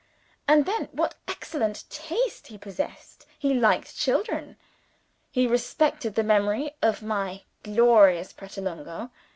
[0.47, 3.27] And, then, what excellent taste he possessed.
[3.37, 4.57] He liked children!
[5.29, 9.11] he respected the memory of my glorious Pratolungo!